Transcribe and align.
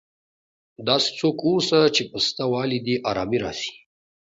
داسي 0.87 1.11
څوک 1.19 1.37
واوسه، 1.45 1.79
چي 1.95 2.03
په 2.11 2.17
سته 2.27 2.43
والي 2.51 2.79
دي 2.85 2.95
ارامي 3.09 3.37
راسي. 3.43 3.73